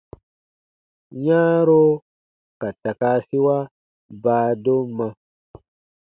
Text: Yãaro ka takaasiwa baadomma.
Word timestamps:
Yãaro 1.25 1.83
ka 2.59 2.69
takaasiwa 2.81 3.55
baadomma. 4.23 5.07